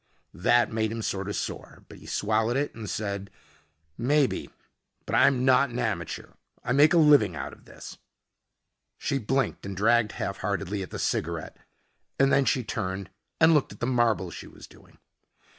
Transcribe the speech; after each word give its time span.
That 0.33 0.71
made 0.71 0.91
him 0.91 1.03
sort 1.03 1.29
of 1.29 1.35
sore. 1.35 1.83
But 1.87 1.99
he 1.99 2.07
swallowed 2.07 2.57
it 2.57 2.73
and 2.73 2.89
said, 2.89 3.29
"Maybe, 3.99 4.49
but 5.05 5.13
I'm 5.13 5.45
not 5.45 5.69
an 5.69 5.77
amateur. 5.77 6.31
I 6.63 6.71
make 6.71 6.95
a 6.95 6.97
living 6.97 7.35
out 7.35 7.53
of 7.53 7.65
this." 7.65 7.99
She 8.97 9.19
blinked 9.19 9.63
and 9.63 9.77
dragged 9.77 10.13
half 10.13 10.37
heartedly 10.37 10.81
at 10.81 10.89
the 10.89 10.97
cigarette 10.97 11.55
and 12.19 12.33
then 12.33 12.45
she 12.45 12.63
turned 12.63 13.11
and 13.39 13.53
looked 13.53 13.73
at 13.73 13.79
the 13.79 13.85
marble 13.85 14.31
she 14.31 14.47
was 14.47 14.65
doing. 14.65 14.97